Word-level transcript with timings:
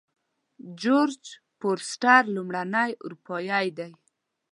جورج 0.81 1.23
فورسټر 1.57 2.23
لومړنی 2.35 2.89
اروپایی 3.05 3.67
دی. 3.77 3.91